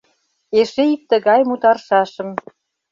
эше 0.59 0.83
ик 0.95 1.01
тыгай 1.09 1.41
мутаршашым 1.49 2.29